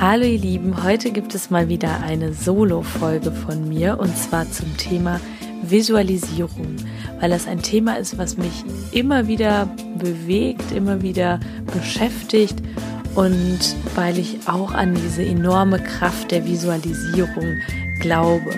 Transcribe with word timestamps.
Hallo 0.00 0.24
ihr 0.24 0.38
Lieben, 0.38 0.82
heute 0.82 1.10
gibt 1.10 1.34
es 1.34 1.50
mal 1.50 1.68
wieder 1.68 2.00
eine 2.00 2.32
Solo-Folge 2.32 3.30
von 3.32 3.68
mir 3.68 3.98
und 4.00 4.16
zwar 4.16 4.50
zum 4.50 4.74
Thema 4.78 5.20
Visualisierung, 5.62 6.76
weil 7.20 7.28
das 7.28 7.46
ein 7.46 7.60
Thema 7.60 7.98
ist, 7.98 8.16
was 8.16 8.38
mich 8.38 8.64
immer 8.92 9.26
wieder 9.26 9.68
bewegt, 9.98 10.72
immer 10.72 11.02
wieder 11.02 11.38
beschäftigt 11.74 12.56
und 13.14 13.58
weil 13.94 14.18
ich 14.18 14.38
auch 14.48 14.72
an 14.72 14.94
diese 14.94 15.22
enorme 15.22 15.78
Kraft 15.78 16.30
der 16.30 16.46
Visualisierung 16.46 17.58
glaube. 18.00 18.54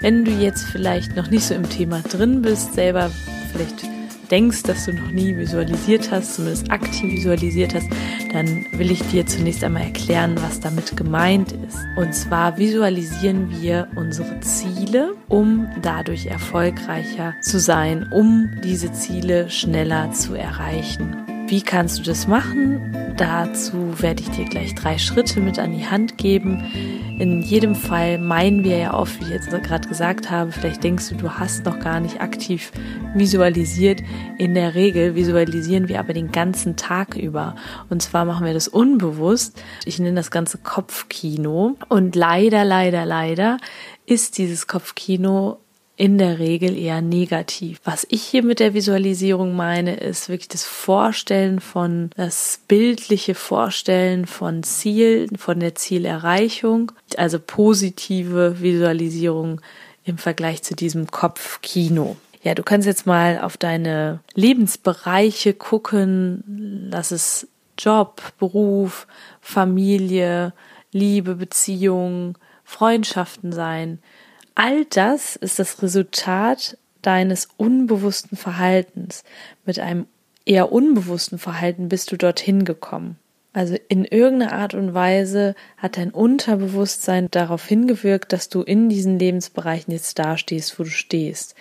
Wenn 0.00 0.24
du 0.24 0.30
jetzt 0.30 0.64
vielleicht 0.64 1.14
noch 1.14 1.28
nicht 1.28 1.44
so 1.44 1.52
im 1.52 1.68
Thema 1.68 2.00
drin 2.00 2.40
bist, 2.40 2.72
selber 2.72 3.10
vielleicht 3.52 3.95
denkst, 4.30 4.62
dass 4.62 4.86
du 4.86 4.92
noch 4.92 5.10
nie 5.10 5.36
visualisiert 5.36 6.10
hast, 6.10 6.34
zumindest 6.34 6.70
aktiv 6.70 7.12
visualisiert 7.12 7.74
hast, 7.74 7.88
dann 8.32 8.66
will 8.72 8.90
ich 8.90 9.02
dir 9.08 9.26
zunächst 9.26 9.64
einmal 9.64 9.82
erklären, 9.82 10.36
was 10.40 10.60
damit 10.60 10.96
gemeint 10.96 11.52
ist. 11.52 11.78
Und 11.96 12.14
zwar 12.14 12.58
visualisieren 12.58 13.50
wir 13.60 13.88
unsere 13.96 14.40
Ziele, 14.40 15.14
um 15.28 15.68
dadurch 15.82 16.26
erfolgreicher 16.26 17.34
zu 17.40 17.58
sein, 17.58 18.08
um 18.12 18.50
diese 18.62 18.92
Ziele 18.92 19.50
schneller 19.50 20.12
zu 20.12 20.34
erreichen. 20.34 21.25
Wie 21.48 21.62
kannst 21.62 22.00
du 22.00 22.02
das 22.02 22.26
machen? 22.26 23.14
Dazu 23.16 24.02
werde 24.02 24.20
ich 24.20 24.30
dir 24.30 24.46
gleich 24.46 24.74
drei 24.74 24.98
Schritte 24.98 25.38
mit 25.38 25.60
an 25.60 25.70
die 25.70 25.86
Hand 25.86 26.18
geben. 26.18 26.64
In 27.20 27.40
jedem 27.40 27.76
Fall 27.76 28.18
meinen 28.18 28.64
wir 28.64 28.76
ja 28.76 28.94
oft, 28.94 29.20
wie 29.20 29.24
ich 29.26 29.30
jetzt 29.30 29.50
gerade 29.50 29.86
gesagt 29.86 30.28
habe, 30.28 30.50
vielleicht 30.50 30.82
denkst 30.82 31.08
du, 31.10 31.14
du 31.14 31.30
hast 31.30 31.64
noch 31.64 31.78
gar 31.78 32.00
nicht 32.00 32.20
aktiv 32.20 32.72
visualisiert. 33.14 34.02
In 34.38 34.54
der 34.54 34.74
Regel 34.74 35.14
visualisieren 35.14 35.88
wir 35.88 36.00
aber 36.00 36.14
den 36.14 36.32
ganzen 36.32 36.74
Tag 36.74 37.14
über. 37.16 37.54
Und 37.90 38.02
zwar 38.02 38.24
machen 38.24 38.44
wir 38.44 38.52
das 38.52 38.66
unbewusst. 38.66 39.62
Ich 39.84 40.00
nenne 40.00 40.16
das 40.16 40.32
Ganze 40.32 40.58
Kopfkino. 40.58 41.76
Und 41.88 42.16
leider, 42.16 42.64
leider, 42.64 43.06
leider 43.06 43.58
ist 44.04 44.38
dieses 44.38 44.66
Kopfkino 44.66 45.60
in 45.96 46.18
der 46.18 46.38
Regel 46.38 46.76
eher 46.76 47.00
negativ. 47.00 47.80
Was 47.84 48.06
ich 48.10 48.22
hier 48.22 48.42
mit 48.42 48.60
der 48.60 48.74
Visualisierung 48.74 49.56
meine, 49.56 49.96
ist 49.96 50.28
wirklich 50.28 50.48
das 50.48 50.64
Vorstellen 50.64 51.60
von, 51.60 52.10
das 52.16 52.60
bildliche 52.68 53.34
Vorstellen 53.34 54.26
von 54.26 54.62
Zielen, 54.62 55.36
von 55.36 55.58
der 55.58 55.74
Zielerreichung, 55.74 56.92
also 57.16 57.38
positive 57.38 58.60
Visualisierung 58.60 59.62
im 60.04 60.18
Vergleich 60.18 60.62
zu 60.62 60.76
diesem 60.76 61.10
Kopfkino. 61.10 62.16
Ja, 62.42 62.54
du 62.54 62.62
kannst 62.62 62.86
jetzt 62.86 63.06
mal 63.06 63.40
auf 63.40 63.56
deine 63.56 64.20
Lebensbereiche 64.34 65.54
gucken. 65.54 66.88
Lass 66.90 67.10
es 67.10 67.48
Job, 67.78 68.22
Beruf, 68.38 69.06
Familie, 69.40 70.52
Liebe, 70.92 71.34
Beziehung, 71.34 72.36
Freundschaften 72.64 73.52
sein. 73.52 73.98
All 74.56 74.86
das 74.86 75.36
ist 75.36 75.58
das 75.58 75.82
Resultat 75.82 76.78
deines 77.02 77.48
unbewussten 77.58 78.38
Verhaltens. 78.38 79.22
Mit 79.66 79.78
einem 79.78 80.06
eher 80.46 80.72
unbewussten 80.72 81.38
Verhalten 81.38 81.90
bist 81.90 82.10
du 82.10 82.16
dorthin 82.16 82.64
gekommen. 82.64 83.18
Also 83.52 83.76
in 83.88 84.04
irgendeiner 84.06 84.52
Art 84.52 84.72
und 84.72 84.94
Weise 84.94 85.54
hat 85.76 85.98
dein 85.98 86.10
Unterbewusstsein 86.10 87.28
darauf 87.30 87.66
hingewirkt, 87.66 88.32
dass 88.32 88.48
du 88.48 88.62
in 88.62 88.88
diesen 88.88 89.18
Lebensbereichen 89.18 89.92
jetzt 89.92 90.18
dastehst, 90.18 90.78
wo 90.78 90.84
du 90.84 90.90
stehst. 90.90 91.54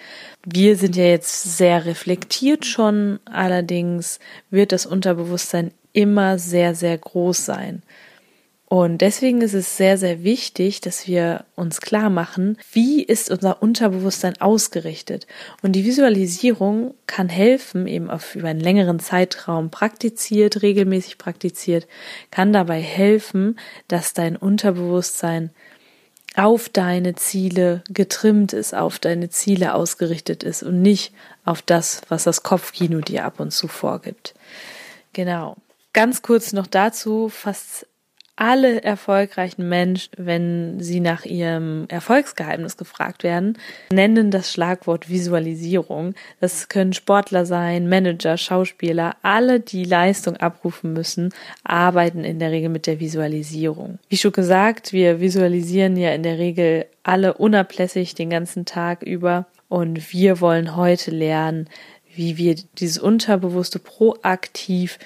Wir 0.46 0.78
sind 0.78 0.96
ja 0.96 1.06
jetzt 1.06 1.58
sehr 1.58 1.86
reflektiert 1.86 2.66
schon, 2.66 3.20
allerdings 3.26 4.20
wird 4.50 4.72
das 4.72 4.86
Unterbewusstsein 4.86 5.72
immer 5.92 6.40
sehr, 6.40 6.76
sehr 6.76 6.98
groß 6.98 7.46
sein. 7.46 7.84
Und 8.68 8.98
deswegen 9.00 9.42
ist 9.42 9.54
es 9.54 9.78
sehr, 9.78 9.98
sehr 9.98 10.24
wichtig, 10.24 10.82
dass 10.82 11.08
wir 11.08 11.46
uns 11.56 11.82
klar 11.82 12.10
machen, 12.10 12.58
wie 12.72 13.04
ist 13.04 13.30
unser 13.30 13.62
Unterbewusstsein 13.62 14.42
ausgerichtet. 14.42 15.28
Und 15.62 15.74
die 15.74 15.86
Visualisierung 15.86 16.96
kann 17.06 17.30
helfen, 17.30 17.86
eben 17.86 18.10
auf 18.10 18.34
über 18.36 18.48
einen 18.48 18.60
längeren 18.60 19.00
Zeitraum 19.00 19.70
praktiziert, 19.70 20.64
regelmäßig 20.64 21.20
praktiziert, 21.20 21.88
kann 22.32 22.54
dabei 22.54 22.82
helfen, 22.82 23.60
dass 23.88 24.14
dein 24.14 24.36
Unterbewusstsein 24.36 25.52
auf 26.36 26.68
deine 26.68 27.16
Ziele 27.16 27.84
getrimmt 27.90 28.52
ist, 28.52 28.74
auf 28.74 28.98
deine 28.98 29.30
Ziele 29.30 29.76
ausgerichtet 29.76 30.44
ist 30.44 30.64
und 30.64 30.82
nicht 30.82 31.14
auf 31.46 31.62
das, 31.62 32.02
was 32.10 32.24
das 32.24 32.42
Kopfkino 32.42 33.00
dir 33.00 33.26
ab 33.26 33.40
und 33.40 33.52
zu 33.52 33.68
vorgibt. 33.68 34.34
Genau. 35.14 35.56
Ganz 35.94 36.24
kurz 36.24 36.52
noch 36.52 36.68
dazu, 36.68 37.30
fast 37.30 37.88
alle 38.36 38.84
erfolgreichen 38.84 39.70
Menschen, 39.70 40.12
wenn 40.18 40.80
sie 40.80 41.00
nach 41.00 41.26
ihrem 41.26 41.86
Erfolgsgeheimnis 41.88 42.76
gefragt 42.76 43.24
werden, 43.24 43.58
nennen 43.92 44.30
das 44.30 44.52
Schlagwort 44.52 45.10
Visualisierung. 45.10 46.16
Das 46.42 46.68
können 46.68 46.94
Sportler 46.94 47.46
sein, 47.46 47.88
Manager, 47.88 48.38
Schauspieler, 48.38 49.16
alle, 49.22 49.62
die 49.62 49.86
Leistung 49.86 50.36
abrufen 50.38 50.94
müssen, 50.94 51.34
arbeiten 51.64 52.24
in 52.24 52.40
der 52.40 52.52
Regel 52.52 52.70
mit 52.70 52.88
der 52.88 53.00
Visualisierung. 53.00 54.00
Wie 54.10 54.18
schon 54.18 54.34
gesagt, 54.34 54.92
wir 54.92 55.22
visualisieren 55.22 55.96
ja 55.96 56.12
in 56.14 56.24
der 56.24 56.38
Regel 56.38 56.86
alle 57.04 57.36
unablässig 57.36 58.16
den 58.16 58.30
ganzen 58.30 58.66
Tag 58.66 59.02
über 59.02 59.46
und 59.70 60.12
wir 60.12 60.42
wollen 60.42 60.76
heute 60.76 61.12
lernen, 61.12 61.70
wie 62.14 62.38
wir 62.38 62.56
dieses 62.78 62.98
Unterbewusste 62.98 63.80
proaktiv 63.80 65.00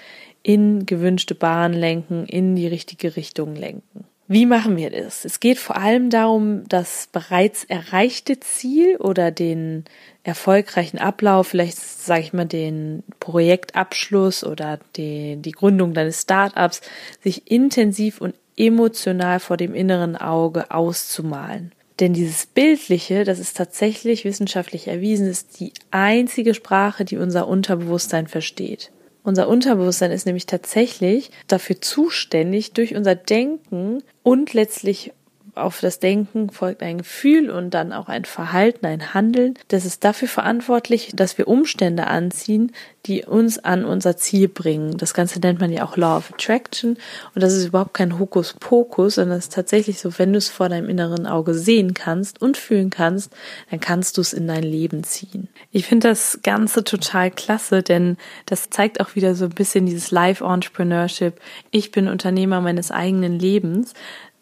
in 0.44 0.86
gewünschte 0.86 1.36
Bahn 1.36 1.74
lenken, 1.74 2.26
in 2.26 2.56
die 2.56 2.68
richtige 2.68 3.16
Richtung 3.16 3.56
lenken. 3.56 4.06
Wie 4.32 4.46
machen 4.46 4.78
wir 4.78 4.92
das? 4.92 5.26
Es 5.26 5.40
geht 5.40 5.58
vor 5.58 5.76
allem 5.76 6.12
darum, 6.12 6.64
das 6.70 7.10
bereits 7.12 7.64
erreichte 7.64 8.40
Ziel 8.40 8.96
oder 8.98 9.32
den 9.32 9.86
erfolgreichen 10.22 11.00
Ablauf, 11.00 11.48
vielleicht 11.48 11.80
sage 11.80 12.22
ich 12.22 12.32
mal 12.32 12.46
den 12.46 13.02
Projektabschluss 13.20 14.44
oder 14.44 14.78
die, 14.96 15.38
die 15.38 15.52
Gründung 15.52 15.96
deines 15.96 16.22
Startups, 16.22 16.82
sich 17.24 17.50
intensiv 17.50 18.22
und 18.22 18.36
emotional 18.56 19.40
vor 19.40 19.58
dem 19.58 19.74
inneren 19.74 20.16
Auge 20.16 20.70
auszumalen. 20.70 21.72
Denn 22.00 22.14
dieses 22.14 22.46
Bildliche, 22.46 23.24
das 23.24 23.40
ist 23.40 23.58
tatsächlich 23.58 24.26
wissenschaftlich 24.26 24.88
erwiesen, 24.88 25.28
ist 25.28 25.60
die 25.60 25.74
einzige 25.90 26.54
Sprache, 26.54 27.04
die 27.04 27.18
unser 27.18 27.48
Unterbewusstsein 27.48 28.28
versteht. 28.28 28.92
Unser 29.24 29.48
Unterbewusstsein 29.48 30.12
ist 30.12 30.26
nämlich 30.26 30.46
tatsächlich 30.46 31.32
dafür 31.48 31.82
zuständig, 31.82 32.72
durch 32.74 32.96
unser 32.96 33.16
Denken 33.16 34.02
und 34.24 34.54
letztlich 34.54 35.12
auf 35.60 35.82
das 35.82 36.00
Denken 36.00 36.50
folgt 36.50 36.82
ein 36.84 37.00
Gefühl 37.00 37.50
und 37.50 37.74
dann 37.74 37.94
auch 37.94 38.10
ein 38.10 38.26
Verhalten, 38.26 38.86
ein 38.86 39.14
Handeln. 39.14 39.56
Das 39.68 39.86
ist 39.86 40.04
dafür 40.04 40.28
verantwortlich, 40.28 41.12
dass 41.14 41.38
wir 41.38 41.48
Umstände 41.48 42.08
anziehen, 42.08 42.72
die 43.06 43.24
uns 43.24 43.60
an 43.60 43.86
unser 43.86 44.18
Ziel 44.18 44.48
bringen. 44.48 44.98
Das 44.98 45.14
Ganze 45.14 45.40
nennt 45.40 45.60
man 45.60 45.72
ja 45.72 45.84
auch 45.84 45.98
Law 45.98 46.18
of 46.18 46.34
Attraction 46.34 46.98
und 47.34 47.42
das 47.42 47.54
ist 47.54 47.68
überhaupt 47.68 47.94
kein 47.94 48.20
Hokuspokus, 48.20 49.16
sondern 49.16 49.38
es 49.38 49.46
ist 49.46 49.54
tatsächlich 49.54 50.00
so, 50.00 50.18
wenn 50.20 50.34
du 50.34 50.38
es 50.38 50.50
vor 50.50 50.70
deinem 50.70 50.90
inneren 50.90 51.26
Auge 51.26 51.54
sehen 51.54 51.94
kannst 51.94 52.42
und 52.42 52.58
fühlen 52.58 52.90
kannst, 52.90 53.32
dann 53.70 53.80
kannst 53.80 54.18
du 54.18 54.22
es 54.22 54.34
in 54.34 54.48
dein 54.48 54.64
Leben 54.64 55.04
ziehen. 55.04 55.48
Ich 55.72 55.86
finde 55.86 56.10
das 56.10 56.40
Ganze 56.44 56.84
total 56.84 57.32
klasse, 57.32 57.84
denn 57.84 58.18
das 58.46 58.70
zeigt 58.70 59.00
auch 59.00 59.16
wieder 59.16 59.36
so 59.36 59.46
ein 59.46 59.52
bisschen 59.52 59.86
dieses 59.86 60.12
Life 60.12 60.44
Entrepreneurship. 60.44 61.40
Ich 61.72 61.92
bin 61.92 62.08
Unternehmer 62.08 62.62
meines 62.62 62.92
eigenen 62.92 63.40
Lebens 63.40 63.94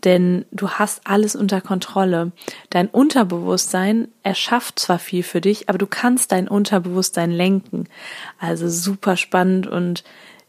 denn 0.03 0.45
du 0.51 0.69
hast 0.69 1.01
alles 1.05 1.35
unter 1.35 1.61
Kontrolle. 1.61 2.31
Dein 2.69 2.87
Unterbewusstsein 2.87 4.07
erschafft 4.23 4.79
zwar 4.79 4.99
viel 4.99 5.23
für 5.23 5.41
dich, 5.41 5.69
aber 5.69 5.77
du 5.77 5.87
kannst 5.87 6.31
dein 6.31 6.47
Unterbewusstsein 6.47 7.31
lenken. 7.31 7.85
Also 8.39 8.69
super 8.69 9.17
spannend 9.17 9.67
und 9.67 10.03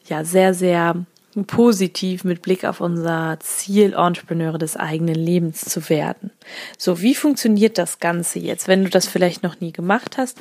ja, 0.04 0.24
sehr, 0.24 0.54
sehr 0.54 1.06
positiv 1.46 2.24
mit 2.24 2.42
Blick 2.42 2.64
auf 2.64 2.80
unser 2.80 3.38
Ziel, 3.40 3.94
Entrepreneure 3.94 4.58
des 4.58 4.76
eigenen 4.76 5.14
Lebens 5.14 5.60
zu 5.60 5.88
werden. 5.88 6.30
So, 6.76 7.00
wie 7.00 7.14
funktioniert 7.14 7.78
das 7.78 8.00
Ganze 8.00 8.38
jetzt, 8.38 8.66
wenn 8.66 8.84
du 8.84 8.90
das 8.90 9.06
vielleicht 9.06 9.42
noch 9.42 9.60
nie 9.60 9.72
gemacht 9.72 10.18
hast? 10.18 10.38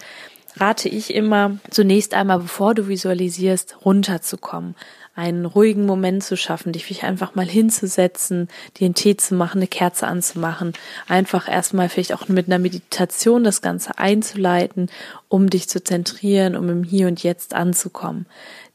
rate 0.59 0.89
ich 0.89 1.13
immer, 1.13 1.57
zunächst 1.69 2.13
einmal, 2.13 2.39
bevor 2.39 2.74
du 2.74 2.88
visualisierst, 2.88 3.77
runterzukommen 3.86 4.75
einen 5.18 5.46
ruhigen 5.46 5.88
Moment 5.88 6.24
zu 6.24 6.38
schaffen, 6.38 6.72
dich 6.72 7.04
einfach 7.04 7.34
mal 7.34 7.48
hinzusetzen, 7.48 8.50
dir 8.78 8.86
einen 8.86 8.94
Tee 8.94 9.18
zu 9.18 9.34
machen, 9.34 9.58
eine 9.58 9.68
Kerze 9.68 10.06
anzumachen, 10.06 10.74
einfach 11.08 11.50
erstmal 11.50 11.90
vielleicht 11.90 12.14
auch 12.14 12.28
mit 12.28 12.46
einer 12.48 12.60
Meditation 12.60 13.44
das 13.44 13.64
Ganze 13.64 13.98
einzuleiten, 13.98 14.92
um 15.28 15.50
dich 15.50 15.68
zu 15.68 15.84
zentrieren, 15.84 16.56
um 16.56 16.69
im 16.69 16.84
Hier 16.84 17.08
und 17.08 17.24
Jetzt 17.24 17.56
anzukommen. 17.56 18.28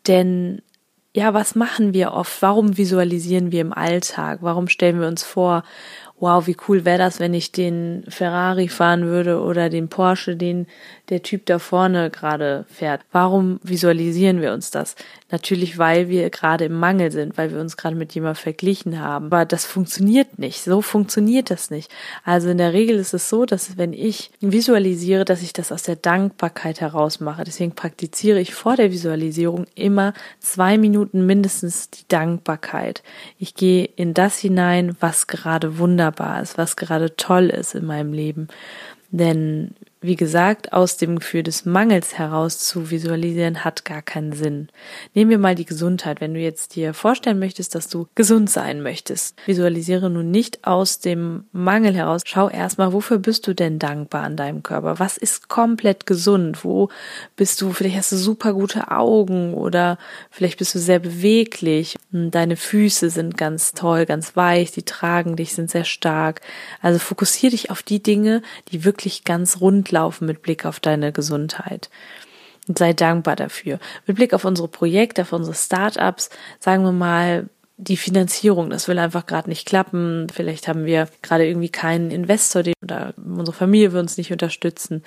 Denn 0.09 0.63
ja, 1.15 1.33
was 1.33 1.55
machen 1.55 1.95
wir 1.95 2.13
oft? 2.13 2.43
Warum 2.43 2.77
visualisieren 2.77 3.53
wir 3.53 3.61
im 3.61 3.73
Alltag? 3.73 4.39
Warum 4.41 4.67
stellen 4.67 4.99
wir 4.99 5.07
uns 5.07 5.23
vor, 5.23 5.63
wow, 6.19 6.47
wie 6.47 6.57
cool 6.67 6.85
wäre 6.85 6.99
das, 6.99 7.21
wenn 7.21 7.35
ich 7.35 7.53
den 7.53 8.05
Ferrari 8.09 8.69
fahren 8.69 9.05
würde 9.05 9.41
oder 9.41 9.69
den 9.69 9.89
Porsche, 9.89 10.37
den 10.37 10.67
der 11.13 11.23
Typ 11.23 11.45
da 11.45 11.59
vorne 11.59 12.09
gerade 12.09 12.65
fährt. 12.69 13.03
Warum 13.13 13.61
visualisieren 13.63 14.41
wir 14.41 14.55
uns 14.55 14.71
das? 14.71 14.97
Natürlich, 15.31 15.77
weil 15.77 16.09
wir 16.09 16.31
gerade 16.31 16.65
im 16.65 16.73
Mangel 16.73 17.13
sind, 17.13 17.37
weil 17.37 17.53
wir 17.53 17.61
uns 17.61 17.77
gerade 17.77 17.95
mit 17.95 18.15
jemandem 18.15 18.43
verglichen 18.43 18.99
haben. 18.99 19.27
Aber 19.27 19.45
das 19.45 19.67
funktioniert 19.67 20.39
nicht. 20.39 20.63
So 20.63 20.81
funktioniert 20.81 21.51
das 21.51 21.71
nicht. 21.71 21.93
Also 22.25 22.49
in 22.49 22.57
der 22.57 22.73
Regel 22.73 22.97
ist 22.97 23.13
es 23.13 23.29
so, 23.29 23.45
dass 23.45 23.77
wenn 23.77 23.93
ich 23.93 24.31
visualisiere, 24.41 25.27
dass 25.27 25.43
ich 25.43 25.53
das 25.53 25.71
aus 25.71 25.83
der 25.83 25.97
Dankbarkeit 25.97 26.81
heraus 26.81 27.21
mache. 27.21 27.45
Deswegen 27.45 27.75
praktiziere 27.75 28.41
ich 28.41 28.55
vor 28.55 28.77
der 28.77 28.91
Visualisierung 28.91 29.67
immer 29.75 30.15
zwei 30.41 30.79
Minuten 30.79 31.27
mindestens 31.27 31.91
die 31.91 32.09
Dankbarkeit. 32.09 33.03
Ich 33.39 33.55
gehe 33.55 33.85
in 33.85 34.15
das 34.15 34.39
hinein, 34.39 34.97
was 34.99 35.27
gerade 35.27 35.77
wunderbar 35.77 36.41
ist, 36.41 36.57
was 36.57 36.77
gerade 36.77 37.17
toll 37.17 37.51
ist 37.51 37.75
in 37.75 37.85
meinem 37.85 38.15
Leben. 38.15 38.49
Denn 39.11 39.75
wie 40.03 40.17
gesagt, 40.17 40.73
aus 40.73 40.97
dem 40.97 41.21
Gefühl 41.21 41.45
des 41.45 41.65
Mangels 41.65 42.19
heraus 42.19 42.59
zu 42.59 42.91
visualisieren, 42.91 43.65
hat 43.65 43.85
gar 43.85 44.03
keinen 44.03 44.33
Sinn. 44.33 44.69
Nehmen 45.15 45.31
wir 45.31 45.39
mal 45.39 45.55
die 45.55 45.65
Gesundheit. 45.65 46.21
Wenn 46.21 46.35
du 46.35 46.41
jetzt 46.41 46.75
dir 46.75 46.93
vorstellen 46.93 47.39
möchtest, 47.39 47.77
dass 47.77 47.89
du 47.89 48.09
gesund 48.17 48.51
sein 48.51 48.83
möchtest, 48.83 49.37
visualisiere 49.47 50.11
nun 50.11 50.33
nicht 50.33 50.67
aus 50.67 50.99
dem 50.99 51.45
Mangel 51.53 51.95
heraus. 51.95 52.23
Schau 52.25 52.49
erstmal, 52.49 52.93
wofür 52.93 53.19
bist 53.19 53.47
du 53.47 53.55
denn 53.55 53.79
dankbar 53.79 54.25
an 54.25 54.37
deinem 54.37 54.65
Körper? 54.65 54.99
Was 54.99 55.17
ist 55.17 55.49
komplett 55.49 56.05
gesund? 56.05 56.65
Wo 56.65 56.89
bist 57.37 57.61
du? 57.61 57.73
Vielleicht 57.73 57.97
hast 57.97 58.11
du 58.11 58.17
super 58.17 58.55
gute 58.55 58.91
Augen 58.91 59.55
oder 59.55 59.99
vielleicht 60.31 60.59
bist 60.59 60.75
du 60.75 60.81
sehr 60.81 60.99
beweglich. 60.99 61.97
Deine 62.11 62.57
Füße 62.57 63.09
sind 63.09 63.39
ganz 63.39 63.73
toll, 63.73 64.05
ganz 64.05 64.35
weich, 64.35 64.73
die 64.73 64.83
tragen 64.83 65.37
dich, 65.37 65.55
sind 65.55 65.71
sehr 65.71 65.85
stark. 65.85 66.41
Also 66.81 66.99
fokussiere 66.99 67.53
dich 67.53 67.71
auf 67.71 67.85
die 67.85 68.03
Dinge, 68.03 68.43
die 68.73 68.85
wirklich 68.85 69.23
ganz 69.23 69.61
rund 69.61 69.92
laufen 69.93 70.27
mit 70.27 70.43
Blick 70.43 70.65
auf 70.67 70.81
deine 70.81 71.13
Gesundheit. 71.13 71.91
Und 72.69 72.79
sei 72.79 72.93
dankbar 72.93 73.37
dafür. 73.37 73.79
Mit 74.07 74.17
Blick 74.17 74.35
auf 74.35 74.45
unsere 74.45 74.69
Projekte, 74.69 75.23
auf 75.23 75.33
unsere 75.33 75.55
Startups, 75.55 76.31
sagen 76.61 76.85
wir 76.85 76.93
mal, 76.93 77.49
die 77.77 77.97
Finanzierung, 77.97 78.71
das 78.71 78.87
will 78.87 78.99
einfach 78.99 79.27
gerade 79.27 79.49
nicht 79.49 79.67
klappen. 79.67 80.29
Vielleicht 80.33 80.69
haben 80.69 80.85
wir 80.85 81.09
gerade 81.23 81.47
irgendwie 81.47 81.71
keinen 81.71 82.11
Investor, 82.13 82.63
den 82.63 82.75
oder 82.83 83.15
unsere 83.17 83.57
Familie 83.57 83.93
will 83.93 84.01
uns 84.01 84.17
nicht 84.17 84.31
unterstützen. 84.31 85.03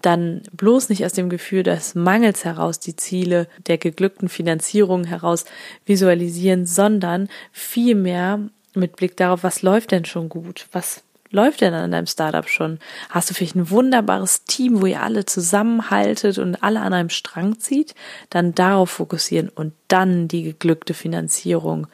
Dann 0.00 0.42
bloß 0.52 0.88
nicht 0.88 1.04
aus 1.04 1.12
dem 1.12 1.28
Gefühl 1.28 1.64
des 1.64 1.94
Mangels 1.94 2.44
heraus 2.44 2.78
die 2.78 2.96
Ziele 2.96 3.48
der 3.66 3.78
geglückten 3.78 4.28
Finanzierung 4.28 5.04
heraus 5.04 5.44
visualisieren, 5.84 6.66
sondern 6.66 7.28
vielmehr 7.50 8.40
mit 8.74 8.96
Blick 8.96 9.16
darauf, 9.16 9.42
was 9.42 9.62
läuft 9.62 9.90
denn 9.90 10.04
schon 10.04 10.28
gut? 10.28 10.66
Was 10.72 11.02
läuft 11.32 11.60
denn 11.60 11.74
an 11.74 11.90
deinem 11.90 12.06
Startup 12.06 12.48
schon? 12.48 12.78
Hast 13.10 13.30
du 13.30 13.34
vielleicht 13.34 13.56
ein 13.56 13.70
wunderbares 13.70 14.44
Team, 14.44 14.80
wo 14.80 14.86
ihr 14.86 15.02
alle 15.02 15.24
zusammenhaltet 15.26 16.38
und 16.38 16.62
alle 16.62 16.80
an 16.80 16.92
einem 16.92 17.10
Strang 17.10 17.58
zieht? 17.58 17.94
Dann 18.30 18.54
darauf 18.54 18.90
fokussieren 18.90 19.48
und 19.48 19.72
dann 19.88 20.28
die 20.28 20.44
geglückte 20.44 20.94
Finanzierung 20.94 21.88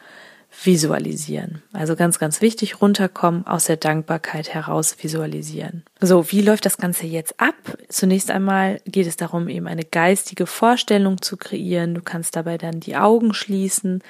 visualisieren. 0.65 1.63
Also 1.73 1.95
ganz, 1.95 2.19
ganz 2.19 2.41
wichtig, 2.41 2.81
runterkommen, 2.81 3.47
aus 3.47 3.67
der 3.67 3.77
Dankbarkeit 3.77 4.53
heraus 4.55 4.97
visualisieren. 5.01 5.85
So, 6.01 6.31
wie 6.33 6.41
läuft 6.41 6.65
das 6.65 6.79
Ganze 6.79 7.07
jetzt 7.07 7.39
ab? 7.39 7.55
Zunächst 7.89 8.31
einmal 8.31 8.81
geht 8.87 9.07
es 9.07 9.17
darum, 9.17 9.49
eben 9.49 9.69
eine 9.69 9.85
geistige 9.85 10.47
Vorstellung 10.47 11.23
zu 11.23 11.37
kreieren. 11.37 11.95
Du 11.95 12.03
kannst 12.03 12.35
dabei 12.35 12.59
dann 12.59 12.81
die 12.81 12.97
Augen 12.97 13.35
schließen 13.35 14.03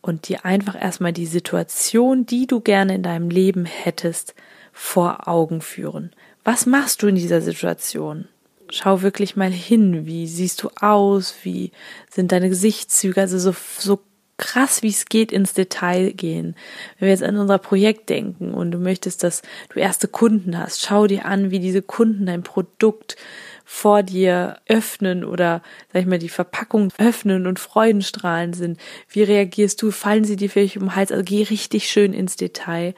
und 0.00 0.28
dir 0.28 0.44
einfach 0.44 0.80
erstmal 0.80 1.12
die 1.12 1.26
Situation, 1.26 2.26
die 2.26 2.46
du 2.46 2.60
gerne 2.60 2.94
in 2.94 3.02
deinem 3.02 3.30
Leben 3.30 3.64
hättest, 3.64 4.34
vor 4.78 5.26
Augen 5.26 5.62
führen. 5.62 6.12
Was 6.44 6.66
machst 6.66 7.02
du 7.02 7.06
in 7.06 7.14
dieser 7.14 7.40
Situation? 7.40 8.28
Schau 8.68 9.00
wirklich 9.00 9.34
mal 9.34 9.50
hin, 9.50 10.04
wie 10.04 10.26
siehst 10.26 10.62
du 10.62 10.68
aus, 10.78 11.34
wie 11.44 11.72
sind 12.10 12.30
deine 12.30 12.50
Gesichtszüge, 12.50 13.22
also 13.22 13.38
so, 13.38 13.54
so 13.78 14.00
krass 14.36 14.82
wie 14.82 14.90
es 14.90 15.06
geht 15.06 15.32
ins 15.32 15.54
Detail 15.54 16.12
gehen. 16.12 16.56
Wenn 16.98 17.06
wir 17.06 17.12
jetzt 17.14 17.22
an 17.22 17.38
unser 17.38 17.56
Projekt 17.56 18.10
denken 18.10 18.52
und 18.52 18.70
du 18.70 18.76
möchtest, 18.76 19.22
dass 19.22 19.40
du 19.72 19.80
erste 19.80 20.08
Kunden 20.08 20.58
hast, 20.58 20.84
schau 20.84 21.06
dir 21.06 21.24
an, 21.24 21.50
wie 21.50 21.58
diese 21.58 21.80
Kunden 21.80 22.26
dein 22.26 22.42
Produkt 22.42 23.16
vor 23.64 24.02
dir 24.02 24.58
öffnen 24.68 25.24
oder, 25.24 25.62
sag 25.90 26.02
ich 26.02 26.06
mal, 26.06 26.18
die 26.18 26.28
Verpackung 26.28 26.92
öffnen 26.98 27.46
und 27.46 27.58
Freudenstrahlen 27.58 28.52
sind. 28.52 28.78
Wie 29.08 29.22
reagierst 29.22 29.80
du? 29.80 29.90
Fallen 29.90 30.24
sie 30.24 30.36
dir 30.36 30.50
vielleicht 30.50 30.76
um 30.76 30.82
den 30.82 30.96
Hals? 30.96 31.12
Also 31.12 31.24
geh 31.24 31.44
richtig 31.44 31.88
schön 31.88 32.12
ins 32.12 32.36
Detail 32.36 32.94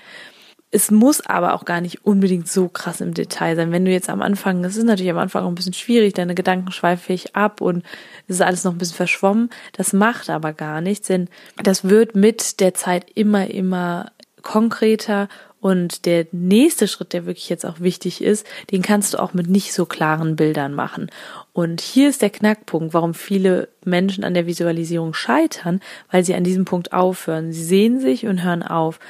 es 0.70 0.90
muss 0.90 1.24
aber 1.24 1.54
auch 1.54 1.64
gar 1.64 1.80
nicht 1.80 2.04
unbedingt 2.04 2.48
so 2.48 2.68
krass 2.68 3.00
im 3.00 3.14
Detail 3.14 3.56
sein. 3.56 3.72
Wenn 3.72 3.86
du 3.86 3.90
jetzt 3.90 4.10
am 4.10 4.20
Anfang, 4.20 4.64
es 4.64 4.76
ist 4.76 4.84
natürlich 4.84 5.10
am 5.10 5.18
Anfang 5.18 5.44
auch 5.44 5.48
ein 5.48 5.54
bisschen 5.54 5.72
schwierig, 5.72 6.12
deine 6.12 6.34
Gedanken 6.34 6.72
schweife 6.72 7.12
ich 7.12 7.34
ab 7.34 7.60
und 7.60 7.84
es 8.26 8.36
ist 8.36 8.42
alles 8.42 8.64
noch 8.64 8.72
ein 8.72 8.78
bisschen 8.78 8.96
verschwommen. 8.96 9.50
Das 9.72 9.92
macht 9.92 10.28
aber 10.28 10.52
gar 10.52 10.80
nichts, 10.80 11.08
denn 11.08 11.28
das 11.62 11.88
wird 11.88 12.14
mit 12.14 12.60
der 12.60 12.74
Zeit 12.74 13.06
immer, 13.14 13.48
immer 13.48 14.12
konkreter 14.42 15.28
und 15.60 16.06
der 16.06 16.26
nächste 16.30 16.86
Schritt, 16.86 17.12
der 17.12 17.26
wirklich 17.26 17.48
jetzt 17.48 17.66
auch 17.66 17.80
wichtig 17.80 18.22
ist, 18.22 18.46
den 18.70 18.82
kannst 18.82 19.14
du 19.14 19.18
auch 19.18 19.34
mit 19.34 19.48
nicht 19.48 19.72
so 19.72 19.86
klaren 19.86 20.36
Bildern 20.36 20.72
machen. 20.72 21.10
Und 21.52 21.80
hier 21.80 22.08
ist 22.08 22.22
der 22.22 22.30
Knackpunkt, 22.30 22.94
warum 22.94 23.12
viele 23.12 23.68
Menschen 23.84 24.22
an 24.22 24.34
der 24.34 24.46
Visualisierung 24.46 25.14
scheitern, 25.14 25.80
weil 26.12 26.24
sie 26.24 26.34
an 26.34 26.44
diesem 26.44 26.64
Punkt 26.64 26.92
aufhören. 26.92 27.52
Sie 27.52 27.64
sehen 27.64 27.98
sich 28.00 28.26
und 28.26 28.44
hören 28.44 28.62
auf. 28.62 29.00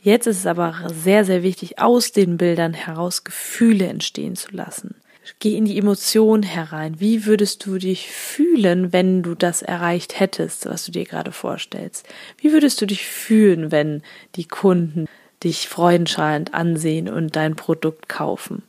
Jetzt 0.00 0.26
ist 0.26 0.38
es 0.38 0.46
aber 0.46 0.88
sehr, 0.94 1.24
sehr 1.24 1.42
wichtig, 1.42 1.78
aus 1.78 2.12
den 2.12 2.36
Bildern 2.36 2.72
heraus 2.72 3.24
Gefühle 3.24 3.86
entstehen 3.86 4.36
zu 4.36 4.52
lassen. 4.52 4.94
Geh 5.40 5.56
in 5.56 5.66
die 5.66 5.76
Emotion 5.76 6.42
herein. 6.42 7.00
Wie 7.00 7.26
würdest 7.26 7.66
du 7.66 7.78
dich 7.78 8.10
fühlen, 8.10 8.92
wenn 8.92 9.22
du 9.22 9.34
das 9.34 9.62
erreicht 9.62 10.18
hättest, 10.18 10.66
was 10.66 10.86
du 10.86 10.92
dir 10.92 11.04
gerade 11.04 11.32
vorstellst? 11.32 12.06
Wie 12.38 12.52
würdest 12.52 12.80
du 12.80 12.86
dich 12.86 13.06
fühlen, 13.06 13.70
wenn 13.70 14.02
die 14.36 14.46
Kunden 14.46 15.06
dich 15.44 15.68
freudenschallend 15.68 16.54
ansehen 16.54 17.08
und 17.08 17.36
dein 17.36 17.56
Produkt 17.56 18.08
kaufen? 18.08 18.62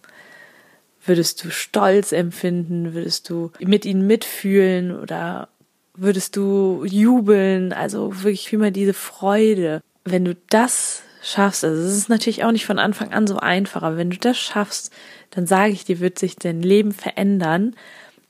Würdest 1.06 1.44
du 1.44 1.50
Stolz 1.50 2.12
empfinden? 2.12 2.94
Würdest 2.94 3.30
du 3.30 3.52
mit 3.60 3.86
ihnen 3.86 4.06
mitfühlen 4.06 5.00
oder 5.00 5.48
würdest 5.96 6.36
du 6.36 6.84
jubeln? 6.86 7.72
Also 7.72 8.24
wirklich 8.24 8.52
immer 8.52 8.72
diese 8.72 8.94
Freude. 8.94 9.82
Wenn 10.04 10.26
du 10.26 10.36
das 10.50 11.04
schaffst, 11.22 11.64
also 11.64 11.82
es 11.82 11.98
ist 11.98 12.10
natürlich 12.10 12.44
auch 12.44 12.52
nicht 12.52 12.66
von 12.66 12.80
Anfang 12.80 13.12
an 13.14 13.28
so 13.28 13.38
einfach, 13.38 13.84
aber 13.84 13.98
wenn 13.98 14.10
du 14.10 14.18
das 14.18 14.38
schaffst, 14.38 14.92
dann 15.32 15.46
sage 15.46 15.74
ich 15.74 15.86
dir, 15.86 16.00
wird 16.00 16.20
sich 16.20 16.36
dein 16.36 16.62
Leben 16.62 16.92
verändern. 16.92 17.76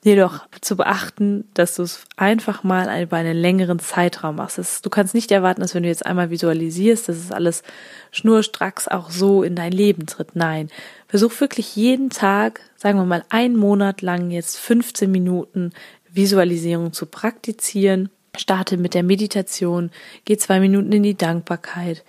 Jedoch 0.01 0.47
zu 0.61 0.77
beachten, 0.77 1.43
dass 1.53 1.75
du 1.75 1.83
es 1.83 2.05
einfach 2.15 2.63
mal 2.63 3.03
über 3.03 3.17
einen 3.17 3.35
längeren 3.35 3.79
Zeitraum 3.79 4.37
machst. 4.37 4.85
Du 4.85 4.89
kannst 4.89 5.13
nicht 5.13 5.29
erwarten, 5.29 5.59
dass 5.59 5.75
wenn 5.75 5.83
du 5.83 5.89
jetzt 5.89 6.05
einmal 6.05 6.29
visualisierst, 6.29 7.09
dass 7.09 7.17
es 7.17 7.31
alles 7.33 7.63
schnurstracks 8.11 8.87
auch 8.87 9.09
so 9.09 9.43
in 9.43 9.55
dein 9.55 9.73
Leben 9.73 10.05
tritt. 10.05 10.37
Nein, 10.37 10.69
versuch 11.09 11.37
wirklich 11.41 11.75
jeden 11.75 12.09
Tag, 12.09 12.61
sagen 12.77 12.97
wir 12.97 13.03
mal 13.03 13.25
einen 13.27 13.57
Monat 13.57 14.01
lang 14.01 14.31
jetzt 14.31 14.57
15 14.57 15.11
Minuten 15.11 15.73
Visualisierung 16.09 16.93
zu 16.93 17.05
praktizieren. 17.05 18.09
Starte 18.37 18.77
mit 18.77 18.93
der 18.93 19.03
Meditation, 19.03 19.91
geh 20.23 20.37
zwei 20.37 20.61
Minuten 20.61 20.93
in 20.93 21.03
die 21.03 21.17
Dankbarkeit, 21.17 22.05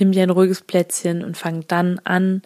nimm 0.00 0.12
dir 0.12 0.22
ein 0.22 0.30
ruhiges 0.30 0.62
Plätzchen 0.62 1.24
und 1.24 1.36
fang 1.36 1.64
dann 1.68 2.00
an, 2.04 2.42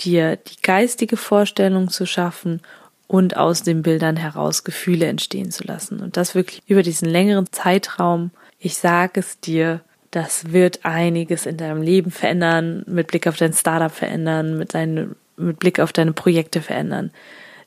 dir 0.00 0.36
die 0.36 0.60
geistige 0.62 1.16
Vorstellung 1.16 1.88
zu 1.88 2.06
schaffen 2.06 2.60
und 3.06 3.36
aus 3.36 3.62
den 3.62 3.82
Bildern 3.82 4.16
heraus 4.16 4.64
Gefühle 4.64 5.06
entstehen 5.06 5.50
zu 5.50 5.64
lassen. 5.64 6.00
Und 6.00 6.16
das 6.16 6.34
wirklich 6.34 6.62
über 6.66 6.82
diesen 6.82 7.08
längeren 7.08 7.50
Zeitraum. 7.52 8.30
Ich 8.58 8.76
sage 8.76 9.20
es 9.20 9.40
dir, 9.40 9.80
das 10.10 10.52
wird 10.52 10.84
einiges 10.84 11.46
in 11.46 11.56
deinem 11.56 11.82
Leben 11.82 12.10
verändern, 12.10 12.84
mit 12.86 13.08
Blick 13.08 13.26
auf 13.26 13.36
dein 13.36 13.52
Startup 13.52 13.92
verändern, 13.92 14.56
mit, 14.56 14.74
deinen, 14.74 15.16
mit 15.36 15.58
Blick 15.58 15.80
auf 15.80 15.92
deine 15.92 16.12
Projekte 16.12 16.62
verändern. 16.62 17.10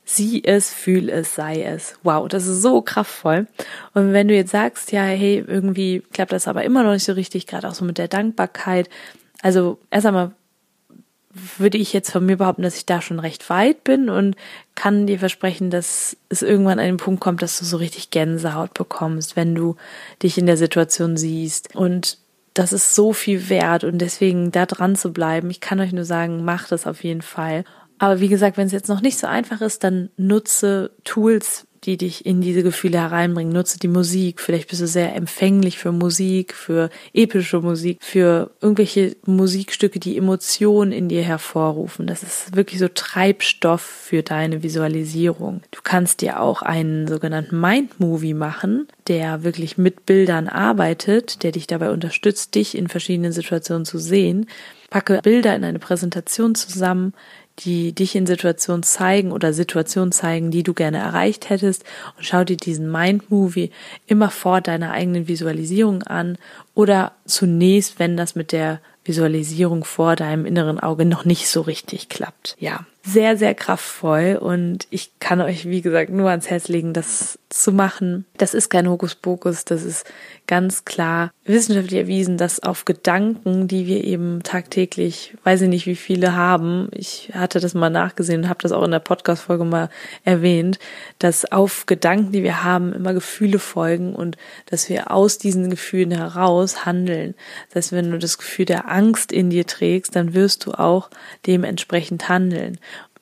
Sieh 0.06 0.41
es, 0.46 0.74
fühl 0.74 1.10
es, 1.10 1.36
sei 1.36 1.63
es. 1.63 1.96
Wow, 2.03 2.29
das 2.29 2.48
ist 2.48 2.62
so 2.62 2.82
kraftvoll. 2.82 3.48
Und 3.94 4.13
wenn 4.13 4.29
du 4.29 4.34
jetzt 4.34 4.51
sagst, 4.51 4.94
ja, 4.94 5.03
hey, 5.03 5.44
irgendwie 5.46 6.01
klappt 6.13 6.32
das 6.32 6.48
aber 6.48 6.63
immer 6.63 6.84
noch 6.84 6.94
nicht 6.94 7.03
so 7.03 7.12
richtig, 7.12 7.46
gerade 7.46 7.67
auch 7.67 7.74
so 7.74 7.84
mit 7.84 7.98
der 7.98 8.08
Dankbarkeit, 8.08 8.89
also 9.41 9.77
erst 9.91 10.06
einmal 10.06 10.32
würde 11.58 11.77
ich 11.77 11.94
jetzt 11.94 12.12
von 12.12 12.25
mir 12.25 12.38
behaupten, 12.38 12.63
dass 12.63 12.77
ich 12.77 12.86
da 12.86 13.01
schon 13.01 13.20
recht 13.20 13.50
weit 13.50 13.84
bin 13.84 14.10
und 14.10 14.36
kann 14.75 15.08
dir 15.08 15.20
versprechen, 15.20 15.70
dass 15.70 16.17
es 16.29 16.41
irgendwann 16.41 16.79
an 16.79 16.86
den 16.86 16.98
Punkt 16.98 17.22
kommt, 17.22 17.41
dass 17.41 17.60
du 17.60 17.65
so 17.65 17.77
richtig 17.77 18.10
Gänsehaut 18.10 18.74
bekommst, 18.74 19.36
wenn 19.36 19.53
du 19.53 19.75
dich 20.24 20.38
in 20.38 20.46
der 20.48 20.58
Situation 20.58 21.15
siehst. 21.15 21.75
Und 21.75 22.17
das 22.53 22.74
ist 22.74 22.96
so 22.96 23.13
viel 23.13 23.50
wert 23.50 23.84
und 23.84 24.00
deswegen 24.00 24.51
da 24.51 24.65
dran 24.65 24.96
zu 24.96 25.13
bleiben. 25.13 25.51
Ich 25.51 25.62
kann 25.62 25.79
euch 25.79 25.94
nur 25.94 26.06
sagen, 26.06 26.44
macht 26.44 26.72
das 26.72 26.88
auf 26.88 27.03
jeden 27.03 27.22
Fall. 27.22 27.63
Aber 28.00 28.20
wie 28.20 28.29
gesagt, 28.29 28.58
wenn 28.58 28.67
es 28.67 28.74
jetzt 28.74 28.89
noch 28.89 29.01
nicht 29.01 29.17
so 29.17 29.27
einfach 29.27 29.62
ist, 29.62 29.84
dann 29.84 30.10
nutze 30.17 30.91
Tools 31.03 31.66
die 31.84 31.98
dich 31.98 32.25
in 32.25 32.41
diese 32.41 32.63
Gefühle 32.63 33.00
hereinbringen. 33.00 33.53
Nutze 33.53 33.79
die 33.79 33.88
Musik. 33.88 34.41
Vielleicht 34.41 34.69
bist 34.69 34.81
du 34.81 34.88
sehr 34.88 35.15
empfänglich 35.15 35.77
für 35.77 35.91
Musik, 35.91 36.53
für 36.53 36.89
epische 37.13 37.60
Musik, 37.62 38.00
für 38.01 38.51
irgendwelche 38.62 39.15
Musikstücke, 39.25 40.00
die 40.00 40.17
Emotionen 40.17 40.91
in 40.91 41.10
dir 41.10 41.24
hervorrufen. 41.24 42.07
Das 42.07 42.24
ist 42.24 42.55
wirklich 42.55 42.79
so 42.79 42.88
Treibstoff 42.88 43.81
für 43.81 44.24
deine 44.24 44.63
Visualisierung. 44.63 45.62
Du 45.72 45.79
kannst 45.84 46.22
dir 46.22 46.41
auch 46.41 46.62
einen 46.62 47.07
sogenannten 47.07 47.60
Mind 47.60 48.00
Movie 48.00 48.34
machen, 48.34 48.88
der 49.07 49.43
wirklich 49.43 49.77
mit 49.77 50.05
Bildern 50.05 50.48
arbeitet, 50.48 51.43
der 51.43 51.51
dich 51.51 51.67
dabei 51.67 51.91
unterstützt, 51.91 52.55
dich 52.55 52.77
in 52.77 52.88
verschiedenen 52.88 53.31
Situationen 53.31 53.86
zu 53.86 53.98
sehen. 53.98 54.48
Packe 54.89 55.19
Bilder 55.22 55.55
in 55.55 55.63
eine 55.63 55.79
Präsentation 55.79 56.55
zusammen, 56.55 57.13
die 57.59 57.93
dich 57.93 58.15
in 58.15 58.27
Situationen 58.27 58.83
zeigen 58.83 59.31
oder 59.31 59.53
Situationen 59.53 60.11
zeigen, 60.11 60.51
die 60.51 60.63
du 60.63 60.73
gerne 60.73 60.97
erreicht 60.97 61.49
hättest 61.49 61.83
und 62.17 62.25
schau 62.25 62.43
dir 62.43 62.57
diesen 62.57 62.91
Mind 62.91 63.31
Movie 63.31 63.71
immer 64.05 64.29
vor 64.29 64.61
deiner 64.61 64.91
eigenen 64.91 65.27
Visualisierung 65.27 66.03
an 66.03 66.37
oder 66.73 67.13
zunächst, 67.25 67.99
wenn 67.99 68.17
das 68.17 68.35
mit 68.35 68.51
der 68.51 68.79
Visualisierung 69.05 69.85
vor 69.85 70.15
deinem 70.15 70.45
inneren 70.45 70.79
Auge 70.79 71.05
noch 71.05 71.25
nicht 71.25 71.47
so 71.47 71.61
richtig 71.61 72.09
klappt. 72.09 72.55
Ja, 72.59 72.85
sehr, 73.07 73.37
sehr 73.37 73.55
kraftvoll 73.55 74.37
und 74.39 74.85
ich 74.89 75.11
kann 75.19 75.39
euch, 75.39 75.69
wie 75.69 75.81
gesagt, 75.81 76.09
nur 76.09 76.29
ans 76.29 76.49
Herz 76.49 76.67
legen, 76.67 76.91
das 76.91 77.39
zu 77.49 77.71
machen. 77.71 78.25
Das 78.37 78.53
ist 78.53 78.69
kein 78.69 78.89
Hokuspokus, 78.89 79.63
das 79.63 79.83
ist 79.83 80.05
ganz 80.47 80.83
klar 80.83 81.31
wissenschaftlich 81.45 82.01
erwiesen, 82.01 82.37
dass 82.37 82.61
auf 82.61 82.83
Gedanken, 82.83 83.69
die 83.69 83.87
wir 83.87 84.03
eben 84.03 84.43
tagtäglich, 84.43 85.35
weiß 85.45 85.61
ich 85.61 85.69
nicht, 85.69 85.85
wie 85.85 85.95
viele 85.95 86.35
haben, 86.35 86.89
ich 86.91 87.31
hatte 87.33 87.61
das 87.61 87.73
mal 87.73 87.89
nachgesehen 87.89 88.43
und 88.43 88.49
habe 88.49 88.59
das 88.61 88.73
auch 88.73 88.83
in 88.83 88.91
der 88.91 88.99
Podcast-Folge 88.99 89.63
mal 89.63 89.89
erwähnt, 90.25 90.77
dass 91.19 91.49
auf 91.49 91.85
Gedanken, 91.85 92.33
die 92.33 92.43
wir 92.43 92.65
haben, 92.65 92.91
immer 92.91 93.13
Gefühle 93.13 93.59
folgen 93.59 94.13
und 94.13 94.35
dass 94.65 94.89
wir 94.89 95.11
aus 95.11 95.37
diesen 95.37 95.69
Gefühlen 95.69 96.11
heraus 96.11 96.85
handeln. 96.85 97.35
Das 97.69 97.85
heißt, 97.85 97.91
wenn 97.93 98.11
du 98.11 98.17
das 98.17 98.37
Gefühl 98.37 98.65
der 98.65 98.91
Angst 98.91 99.31
in 99.31 99.49
dir 99.49 99.65
trägst, 99.65 100.15
dann 100.15 100.33
wirst 100.33 100.65
du 100.65 100.73
auch 100.73 101.09
dementsprechend 101.45 102.27
handeln 102.27 102.79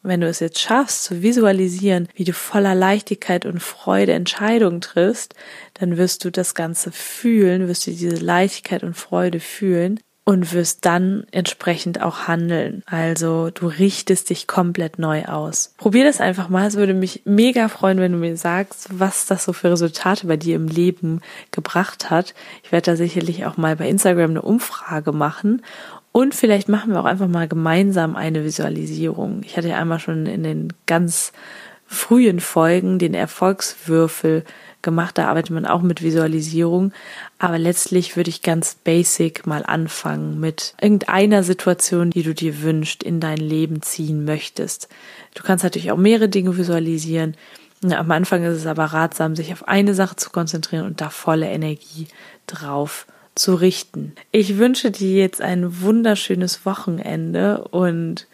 wenn 0.08 0.22
du 0.22 0.28
es 0.28 0.40
jetzt 0.40 0.60
schaffst 0.60 1.04
zu 1.04 1.22
visualisieren, 1.22 2.08
wie 2.16 2.24
du 2.24 2.34
voller 2.34 2.76
Leichtigkeit 2.76 3.46
und 3.46 3.62
Freude 3.62 4.14
Entscheidungen 4.14 4.82
triffst, 4.82 5.36
dann 5.76 5.98
wirst 5.98 6.24
du 6.26 6.32
das 6.32 6.56
Ganze 6.56 6.92
fühlen, 6.92 7.68
wirst 7.68 7.88
du 7.88 7.92
diese 7.92 8.16
Leichtigkeit 8.16 8.84
und 8.84 8.96
Freude 8.96 9.40
fühlen 9.40 10.00
und 10.26 10.54
wirst 10.54 10.86
dann 10.86 11.26
entsprechend 11.32 12.02
auch 12.02 12.28
handeln. 12.28 12.82
Also 12.88 13.52
du 13.52 13.68
richtest 13.68 14.32
dich 14.32 14.48
komplett 14.48 14.98
neu 14.98 15.26
aus. 15.26 15.74
Probier 15.78 16.04
das 16.04 16.20
einfach 16.20 16.50
mal. 16.50 16.66
Es 16.66 16.76
würde 16.76 16.96
mich 16.96 17.22
mega 17.26 17.68
freuen, 17.68 18.00
wenn 18.00 18.12
du 18.12 18.18
mir 18.18 18.36
sagst, 18.36 18.88
was 18.92 19.28
das 19.28 19.46
so 19.46 19.54
für 19.54 19.72
Resultate 19.72 20.26
bei 20.26 20.36
dir 20.36 20.56
im 20.56 20.68
Leben 20.68 21.22
gebracht 21.52 22.10
hat. 22.10 22.34
Ich 22.64 22.72
werde 22.72 22.92
da 22.92 22.96
sicherlich 22.96 23.46
auch 23.46 23.58
mal 23.58 23.76
bei 23.76 23.88
Instagram 23.88 24.32
eine 24.32 24.42
Umfrage 24.42 25.12
machen 25.12 25.62
und 26.16 26.34
vielleicht 26.34 26.70
machen 26.70 26.94
wir 26.94 27.02
auch 27.02 27.06
einfach 27.06 27.28
mal 27.28 27.50
gemeinsam 27.50 28.16
eine 28.16 28.46
Visualisierung. 28.46 29.42
Ich 29.44 29.58
hatte 29.58 29.68
ja 29.68 29.78
einmal 29.78 30.00
schon 30.00 30.28
in 30.28 30.44
den 30.44 30.72
ganz 30.86 31.34
frühen 31.88 32.40
Folgen 32.40 33.00
den 33.00 33.14
Erfolgswürfel 33.14 34.46
gemacht. 34.82 35.18
Da 35.18 35.28
arbeitet 35.28 35.52
man 35.52 35.66
auch 35.66 35.82
mit 35.82 36.02
Visualisierung. 36.02 36.94
Aber 37.38 37.58
letztlich 37.58 38.16
würde 38.16 38.30
ich 38.30 38.44
ganz 38.44 38.76
basic 38.76 39.46
mal 39.46 39.66
anfangen 39.66 40.40
mit 40.40 40.74
irgendeiner 40.80 41.44
Situation, 41.44 42.12
die 42.12 42.24
du 42.24 42.34
dir 42.34 42.62
wünscht, 42.62 43.04
in 43.04 43.20
dein 43.20 43.36
Leben 43.36 43.82
ziehen 43.82 44.24
möchtest. 44.24 44.88
Du 45.34 45.44
kannst 45.44 45.66
natürlich 45.66 45.92
auch 45.92 45.98
mehrere 45.98 46.30
Dinge 46.30 46.56
visualisieren. 46.56 47.36
Am 47.84 48.10
Anfang 48.10 48.42
ist 48.46 48.56
es 48.56 48.68
aber 48.68 48.86
ratsam, 48.86 49.36
sich 49.36 49.52
auf 49.52 49.68
eine 49.68 49.94
Sache 49.94 50.16
zu 50.16 50.30
konzentrieren 50.30 50.86
und 50.86 51.02
da 51.02 51.10
volle 51.10 51.50
Energie 51.50 52.08
drauf 52.48 53.06
zu 53.36 53.56
richten. 53.56 54.16
Ich 54.32 54.58
wünsche 54.58 54.92
dir 54.92 55.12
jetzt 55.12 55.42
ein 55.42 55.82
wunderschönes 55.82 56.66
Wochenende 56.66 57.68
und 57.68 58.28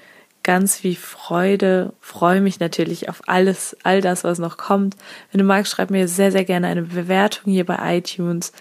ganz 0.44 0.78
viel 0.78 0.96
Freude. 0.96 1.94
Freue 2.00 2.42
mich 2.42 2.60
natürlich 2.60 3.10
auf 3.10 3.22
alles, 3.28 3.76
all 3.84 4.02
das, 4.02 4.24
was 4.24 4.40
noch 4.40 4.58
kommt. 4.58 4.96
Wenn 5.32 5.40
du 5.40 5.44
magst, 5.44 5.72
schreib 5.72 5.90
mir 5.90 6.08
sehr, 6.08 6.32
sehr 6.32 6.46
gerne 6.46 6.68
eine 6.68 6.84
Bewertung 6.84 7.52
hier 7.52 7.66
bei 7.66 7.98
iTunes. 7.98 8.54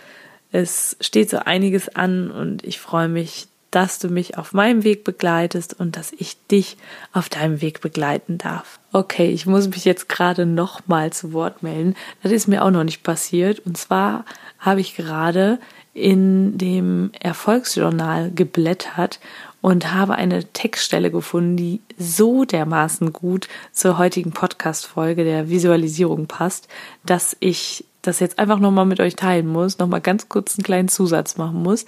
Es 0.51 0.97
steht 1.01 1.31
so 1.31 1.39
einiges 1.39 1.95
an 1.95 2.31
und 2.31 2.65
ich 2.65 2.81
freue 2.81 3.09
mich, 3.09 3.49
dass 3.71 3.99
du 3.99 4.09
mich 4.09 4.37
auf 4.37 4.53
meinem 4.53 4.85
Weg 4.85 5.05
begleitest 5.05 5.79
und 5.79 5.97
dass 5.97 6.13
ich 6.13 6.37
dich 6.49 6.77
auf 7.13 7.29
deinem 7.29 7.61
Weg 7.61 7.81
begleiten 7.81 8.39
darf. 8.39 8.81
Okay, 8.93 9.31
ich 9.31 9.47
muss 9.47 9.69
mich 9.69 9.85
jetzt 9.85 10.09
gerade 10.09 10.47
nochmal 10.47 11.13
zu 11.13 11.33
Wort 11.33 11.63
melden. 11.63 11.95
Das 12.23 12.33
ist 12.33 12.49
mir 12.49 12.65
auch 12.65 12.71
noch 12.71 12.85
nicht 12.85 13.03
passiert. 13.03 13.61
Und 13.61 13.79
zwar 13.79 14.25
habe 14.59 14.81
ich 14.81 14.97
gerade 14.97 15.59
in 15.95 16.57
dem 16.59 17.11
Erfolgsjournal 17.21 18.31
geblättert 18.31 19.21
und 19.61 19.93
habe 19.93 20.15
eine 20.15 20.45
Textstelle 20.45 21.11
gefunden, 21.11 21.57
die 21.57 21.81
so 21.99 22.45
dermaßen 22.45 23.13
gut 23.13 23.49
zur 23.73 23.99
heutigen 23.99 24.33
Podcast-Folge 24.33 25.25
der 25.25 25.51
Visualisierung 25.51 26.27
passt, 26.27 26.69
dass 27.05 27.37
ich 27.41 27.85
das 28.03 28.21
jetzt 28.21 28.39
einfach 28.39 28.59
nochmal 28.59 28.87
mit 28.87 29.01
euch 29.01 29.17
teilen 29.17 29.47
muss, 29.47 29.79
nochmal 29.79 30.01
ganz 30.01 30.29
kurz 30.29 30.57
einen 30.57 30.65
kleinen 30.65 30.89
Zusatz 30.89 31.37
machen 31.37 31.63
muss. 31.63 31.85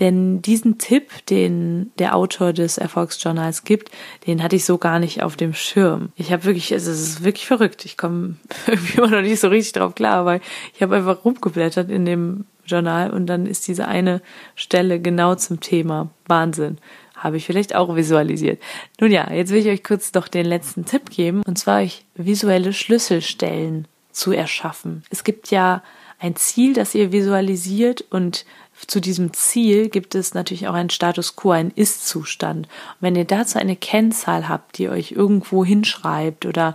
Denn 0.00 0.42
diesen 0.42 0.78
Tipp, 0.78 1.26
den 1.26 1.90
der 1.98 2.14
Autor 2.14 2.52
des 2.52 2.78
Erfolgsjournals 2.78 3.64
gibt, 3.64 3.90
den 4.26 4.42
hatte 4.42 4.56
ich 4.56 4.64
so 4.64 4.78
gar 4.78 4.98
nicht 4.98 5.22
auf 5.22 5.36
dem 5.36 5.54
Schirm. 5.54 6.10
Ich 6.14 6.32
habe 6.32 6.44
wirklich, 6.44 6.72
also 6.72 6.90
es 6.90 7.00
ist 7.00 7.24
wirklich 7.24 7.46
verrückt. 7.46 7.84
Ich 7.84 7.96
komme 7.96 8.36
irgendwie 8.66 8.98
immer 8.98 9.10
noch 9.10 9.22
nicht 9.22 9.40
so 9.40 9.48
richtig 9.48 9.72
drauf 9.72 9.94
klar, 9.94 10.24
weil 10.24 10.40
ich 10.74 10.82
habe 10.82 10.96
einfach 10.96 11.24
rumgeblättert 11.24 11.90
in 11.90 12.04
dem 12.04 12.44
Journal 12.64 13.10
und 13.10 13.26
dann 13.26 13.46
ist 13.46 13.66
diese 13.66 13.88
eine 13.88 14.20
Stelle 14.54 15.00
genau 15.00 15.34
zum 15.34 15.60
Thema 15.60 16.10
Wahnsinn. 16.26 16.78
Habe 17.16 17.38
ich 17.38 17.46
vielleicht 17.46 17.74
auch 17.74 17.96
visualisiert. 17.96 18.62
Nun 19.00 19.10
ja, 19.10 19.32
jetzt 19.32 19.50
will 19.50 19.58
ich 19.58 19.68
euch 19.68 19.82
kurz 19.82 20.12
noch 20.12 20.28
den 20.28 20.46
letzten 20.46 20.84
Tipp 20.84 21.10
geben 21.10 21.42
und 21.44 21.58
zwar 21.58 21.80
euch 21.80 22.04
visuelle 22.14 22.72
Schlüsselstellen 22.72 23.88
zu 24.12 24.32
erschaffen. 24.32 25.02
Es 25.10 25.24
gibt 25.24 25.50
ja 25.50 25.82
ein 26.20 26.36
Ziel, 26.36 26.74
das 26.74 26.94
ihr 26.94 27.12
visualisiert 27.12 28.04
und 28.10 28.44
zu 28.86 29.00
diesem 29.00 29.32
Ziel 29.32 29.88
gibt 29.88 30.14
es 30.14 30.34
natürlich 30.34 30.68
auch 30.68 30.74
einen 30.74 30.90
Status 30.90 31.36
quo, 31.36 31.50
einen 31.50 31.70
Ist-Zustand. 31.70 32.66
Und 32.66 32.96
wenn 33.00 33.16
ihr 33.16 33.24
dazu 33.24 33.58
eine 33.58 33.76
Kennzahl 33.76 34.48
habt, 34.48 34.78
die 34.78 34.88
euch 34.88 35.12
irgendwo 35.12 35.64
hinschreibt 35.64 36.46
oder 36.46 36.74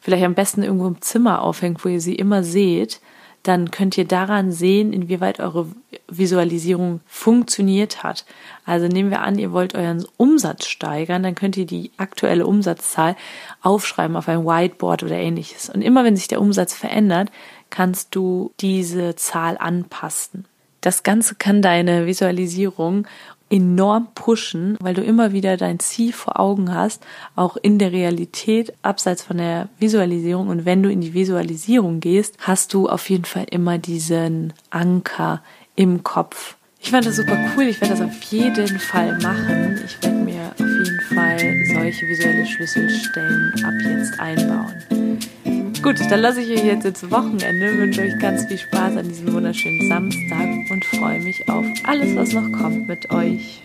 vielleicht 0.00 0.24
am 0.24 0.34
besten 0.34 0.62
irgendwo 0.62 0.86
im 0.86 1.00
Zimmer 1.00 1.42
aufhängt, 1.42 1.84
wo 1.84 1.88
ihr 1.88 2.00
sie 2.00 2.14
immer 2.14 2.42
seht, 2.42 3.00
dann 3.44 3.70
könnt 3.70 3.98
ihr 3.98 4.06
daran 4.06 4.52
sehen, 4.52 4.94
inwieweit 4.94 5.38
eure 5.38 5.68
Visualisierung 6.08 7.00
funktioniert 7.06 8.02
hat. 8.02 8.24
Also 8.64 8.88
nehmen 8.88 9.10
wir 9.10 9.20
an, 9.20 9.38
ihr 9.38 9.52
wollt 9.52 9.74
euren 9.74 10.06
Umsatz 10.16 10.66
steigern, 10.66 11.22
dann 11.22 11.34
könnt 11.34 11.58
ihr 11.58 11.66
die 11.66 11.90
aktuelle 11.98 12.46
Umsatzzahl 12.46 13.16
aufschreiben 13.60 14.16
auf 14.16 14.28
ein 14.28 14.46
Whiteboard 14.46 15.02
oder 15.02 15.16
ähnliches. 15.16 15.68
Und 15.68 15.82
immer 15.82 16.04
wenn 16.04 16.16
sich 16.16 16.26
der 16.26 16.40
Umsatz 16.40 16.74
verändert, 16.74 17.30
kannst 17.68 18.14
du 18.14 18.52
diese 18.60 19.14
Zahl 19.14 19.58
anpassen. 19.58 20.46
Das 20.84 21.02
Ganze 21.02 21.34
kann 21.34 21.62
deine 21.62 22.04
Visualisierung 22.04 23.06
enorm 23.48 24.08
pushen, 24.14 24.76
weil 24.80 24.92
du 24.92 25.00
immer 25.00 25.32
wieder 25.32 25.56
dein 25.56 25.78
Ziel 25.78 26.12
vor 26.12 26.38
Augen 26.38 26.74
hast, 26.74 27.06
auch 27.36 27.56
in 27.56 27.78
der 27.78 27.90
Realität, 27.90 28.74
abseits 28.82 29.22
von 29.22 29.38
der 29.38 29.70
Visualisierung. 29.78 30.48
Und 30.48 30.66
wenn 30.66 30.82
du 30.82 30.90
in 30.90 31.00
die 31.00 31.14
Visualisierung 31.14 32.00
gehst, 32.00 32.36
hast 32.40 32.74
du 32.74 32.86
auf 32.86 33.08
jeden 33.08 33.24
Fall 33.24 33.46
immer 33.50 33.78
diesen 33.78 34.52
Anker 34.68 35.42
im 35.74 36.04
Kopf. 36.04 36.56
Ich 36.80 36.90
fand 36.90 37.06
das 37.06 37.16
super 37.16 37.38
cool. 37.56 37.64
Ich 37.64 37.80
werde 37.80 37.94
das 37.94 38.02
auf 38.02 38.22
jeden 38.24 38.78
Fall 38.78 39.16
machen. 39.20 39.80
Ich 39.82 40.02
werde 40.02 40.16
mir 40.16 40.52
auf 40.52 40.58
jeden 40.58 41.00
Fall 41.14 41.38
solche 41.72 42.06
visuelle 42.06 42.44
Schlüsselstellen 42.44 43.54
ab 43.64 43.72
jetzt 43.86 44.20
einbauen. 44.20 44.93
Gut, 45.84 46.00
dann 46.10 46.20
lasse 46.20 46.40
ich 46.40 46.48
euch 46.48 46.64
jetzt 46.64 46.86
ins 46.86 47.10
Wochenende, 47.10 47.76
wünsche 47.76 48.00
euch 48.00 48.18
ganz 48.18 48.46
viel 48.46 48.56
Spaß 48.56 48.96
an 48.96 49.06
diesem 49.06 49.34
wunderschönen 49.34 49.86
Samstag 49.86 50.70
und 50.70 50.82
freue 50.82 51.20
mich 51.20 51.46
auf 51.50 51.66
alles, 51.82 52.16
was 52.16 52.32
noch 52.32 52.50
kommt 52.52 52.88
mit 52.88 53.10
euch. 53.10 53.60